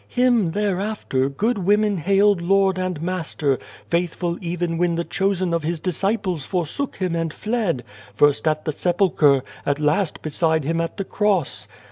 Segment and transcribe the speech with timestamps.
[0.07, 5.79] Him, thereafter, good women hailed Lord and Master, faithful even when the chosen ol His
[5.79, 7.83] disciples forsook Him and fled
[8.15, 11.67] first at the sepulchre, as last beside Him at the Cross.